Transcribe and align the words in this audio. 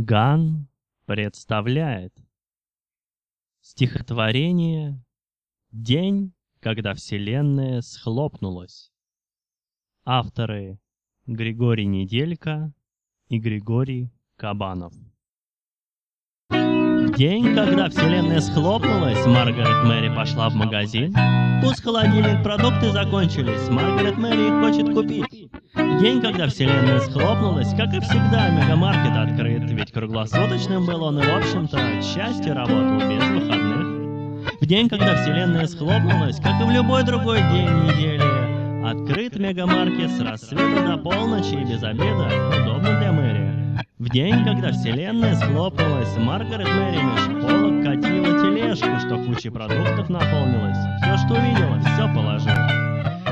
Ган 0.00 0.68
представляет 1.06 2.14
стихотворение 3.60 5.04
«День, 5.72 6.34
когда 6.60 6.94
Вселенная 6.94 7.80
схлопнулась». 7.80 8.92
Авторы 10.04 10.78
Григорий 11.26 11.86
Неделька 11.86 12.72
и 13.28 13.40
Григорий 13.40 14.12
Кабанов. 14.36 14.94
День, 16.48 17.56
когда 17.56 17.90
вселенная 17.90 18.40
схлопнулась, 18.40 19.26
Маргарет 19.26 19.84
Мэри 19.84 20.14
пошла 20.14 20.48
в 20.48 20.54
магазин. 20.54 21.12
Пусть 21.60 21.82
холодильник 21.82 22.44
продукты 22.44 22.92
закончились, 22.92 23.68
Маргарет 23.68 24.16
Мэри 24.16 24.46
их 24.46 24.64
хочет 24.64 24.94
купить. 24.94 25.37
День, 26.00 26.20
когда 26.22 26.46
вселенная 26.46 27.00
схлопнулась, 27.00 27.74
как 27.74 27.92
и 27.92 27.98
всегда, 27.98 28.50
мегамаркет 28.50 29.16
открыт, 29.16 29.68
ведь 29.68 29.90
круглосуточным 29.90 30.86
был 30.86 31.02
он 31.02 31.18
и, 31.18 31.22
в 31.22 31.36
общем-то, 31.36 31.76
к 31.76 32.02
счастью, 32.04 32.54
работал 32.54 32.98
без 32.98 33.24
выходных. 33.24 34.60
В 34.60 34.66
день, 34.66 34.88
когда 34.88 35.16
вселенная 35.16 35.66
схлопнулась, 35.66 36.36
как 36.36 36.60
и 36.60 36.64
в 36.64 36.70
любой 36.70 37.02
другой 37.02 37.38
день 37.38 37.68
недели, 37.82 38.88
открыт 38.88 39.36
мегамаркет 39.40 40.12
с 40.12 40.20
рассвета 40.20 40.86
до 40.86 40.98
полночи 40.98 41.54
и 41.54 41.64
без 41.64 41.82
обеда, 41.82 42.30
удобно 42.62 43.00
для 43.00 43.10
Мэри. 43.10 43.84
В 43.98 44.08
день, 44.08 44.44
когда 44.44 44.70
вселенная 44.70 45.34
схлопнулась, 45.34 46.16
Маргарет 46.16 46.68
Мэри 46.68 47.02
меж 47.02 47.42
полок 47.42 47.84
катила 47.84 48.40
тележку, 48.40 49.00
что 49.04 49.16
кучей 49.24 49.50
продуктов 49.50 50.08
наполнилась. 50.08 50.78
Все, 51.02 51.16
что 51.26 51.34
увидела, 51.34 51.80
все 51.80 52.14
положила. 52.14 52.87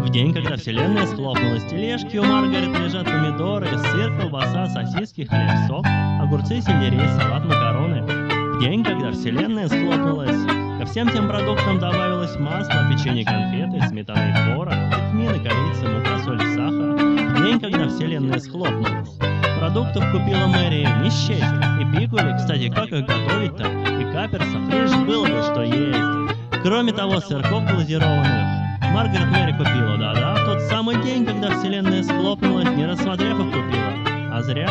В 0.00 0.08
день, 0.10 0.32
когда 0.32 0.56
вселенная 0.56 1.06
схлопнулась, 1.06 1.64
тележки 1.64 2.16
у 2.16 2.24
Маргарет 2.24 2.78
лежат 2.78 3.04
помидоры, 3.04 3.66
сыр, 3.66 4.18
колбаса, 4.18 4.66
сосиски, 4.66 5.24
хлеб, 5.24 5.50
сок, 5.68 5.86
огурцы, 6.20 6.60
сельдерей, 6.60 7.06
салат, 7.16 7.44
макароны. 7.44 8.02
В 8.02 8.60
день, 8.60 8.82
когда 8.82 9.12
вселенная 9.12 9.68
схлопнулась, 9.68 10.44
ко 10.78 10.86
всем 10.86 11.08
тем 11.10 11.28
продуктам 11.28 11.78
добавилось 11.78 12.36
масло, 12.38 12.90
печенье, 12.90 13.24
конфеты, 13.24 13.86
сметана 13.88 14.30
и 14.30 14.52
творог, 14.52 14.74
витамины, 14.74 15.38
корица, 15.38 15.88
мука, 15.88 16.18
соль, 16.24 16.40
сахар. 16.40 16.96
В 17.34 17.44
день, 17.44 17.60
когда 17.60 17.88
вселенная 17.88 18.40
схлопнулась, 18.40 19.18
Продуктов 19.60 20.10
купила 20.10 20.46
Мэри 20.46 20.88
не 21.02 21.10
счесть. 21.10 21.44
И 21.80 21.84
пикули, 21.94 22.34
кстати, 22.38 22.70
как 22.70 22.86
их 22.86 23.04
готовить-то? 23.04 23.64
И 24.00 24.10
каперсов 24.10 24.68
лишь 24.72 25.06
было 25.06 25.26
бы 25.26 25.42
что 25.42 25.62
есть. 25.62 26.62
Кроме 26.62 26.94
того, 26.94 27.20
сырков 27.20 27.70
глазированных. 27.70 28.59
Маргарет 29.00 29.28
Мэри 29.28 29.52
купила, 29.52 29.96
да-да, 29.96 30.44
тот 30.44 30.60
самый 30.60 31.02
день, 31.02 31.24
когда 31.24 31.48
вселенная 31.52 32.02
схлопнулась, 32.02 32.68
не 32.68 32.84
рассмотрев 32.84 33.32
их 33.40 33.46
купила. 33.46 33.94
А 34.30 34.42
зря. 34.42 34.68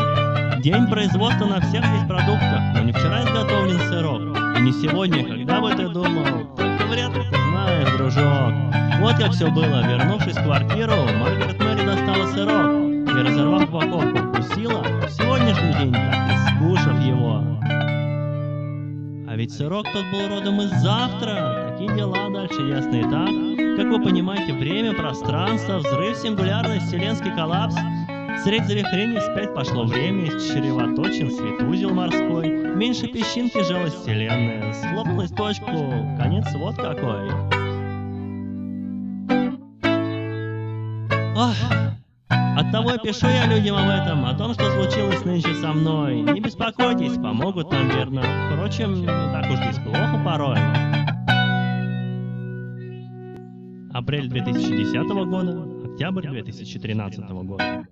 День 0.59 0.85
производства 0.85 1.45
на 1.45 1.59
всех 1.61 1.83
здесь 1.83 2.07
продуктах, 2.07 2.61
но 2.75 2.83
не 2.83 2.91
вчера 2.91 3.23
изготовлен 3.23 3.79
сырок. 3.89 4.21
И 4.55 4.61
не 4.61 4.71
сегодня, 4.71 5.25
когда 5.25 5.59
бы 5.59 5.71
ты 5.71 5.89
думал, 5.89 6.45
только 6.55 6.83
вряд 6.91 7.11
ли 7.15 7.23
ты 7.23 7.37
знаешь, 7.49 7.97
дружок. 7.97 8.53
Вот 8.99 9.15
как 9.15 9.31
все 9.31 9.49
было. 9.49 9.83
Вернувшись 9.87 10.37
в 10.37 10.43
квартиру, 10.43 10.93
Маргарет 11.19 11.59
Мэри 11.59 11.85
достала 11.87 12.27
сырок 12.27 12.71
и, 13.09 13.21
разорвав 13.23 13.63
упаковку, 13.67 14.17
вкусила 14.27 14.83
в 14.83 15.09
ведь 19.49 19.57
сырок 19.57 19.85
тот 19.91 20.05
был 20.11 20.27
родом 20.27 20.61
из 20.61 20.69
завтра. 20.81 21.71
Такие 21.71 21.95
дела 21.95 22.29
дальше 22.29 22.61
ясны 22.61 22.99
и 22.99 23.03
так. 23.03 23.77
Как 23.77 23.87
вы 23.91 24.03
понимаете, 24.03 24.53
время, 24.53 24.93
пространство, 24.93 25.79
взрыв, 25.79 26.17
сингулярность, 26.17 26.87
вселенский 26.87 27.33
коллапс. 27.35 27.75
Средь 28.43 28.65
завихрений 28.65 29.19
вспять 29.19 29.53
пошло 29.53 29.85
время, 29.85 30.27
чревоточен 30.27 31.31
светузел 31.31 31.89
морской. 31.91 32.49
Меньше 32.75 33.07
песчинки 33.07 33.61
жалость 33.63 34.01
вселенная, 34.01 34.73
слопалась 34.73 35.31
точку, 35.31 35.65
конец 36.17 36.45
вот 36.55 36.75
какой. 36.75 37.29
Ох, 41.35 41.98
Оттого 42.29 42.97
пишу 42.97 43.27
я 43.27 43.47
людям 43.47 43.75
об 43.75 43.89
этом, 43.89 44.25
о 44.25 44.33
том, 44.33 44.53
что 44.53 44.69
случилось 44.71 45.25
нынче 45.25 45.53
со 45.55 45.73
мной. 45.73 46.21
Не 46.21 46.39
беспокойтесь, 46.39 47.15
помогут 47.15 47.71
нам 47.71 47.89
верно. 47.89 48.21
Впрочем, 48.51 48.93
не 49.01 49.07
так 49.07 49.49
уж 49.51 49.57
здесь 49.59 49.83
плохо 49.83 50.21
порой. 50.23 50.57
Апрель 53.91 54.29
2010 54.29 55.07
года, 55.27 55.65
октябрь 55.85 56.27
2013 56.27 57.29
года. 57.29 57.85